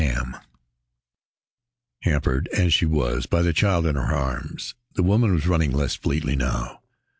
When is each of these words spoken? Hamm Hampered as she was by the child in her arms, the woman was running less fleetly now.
Hamm 0.01 0.35
Hampered 2.01 2.47
as 2.47 2.73
she 2.73 2.87
was 2.87 3.27
by 3.27 3.43
the 3.43 3.53
child 3.53 3.85
in 3.85 3.93
her 3.93 4.01
arms, 4.15 4.73
the 4.95 5.03
woman 5.03 5.31
was 5.31 5.45
running 5.45 5.69
less 5.71 5.93
fleetly 5.93 6.35
now. 6.35 6.81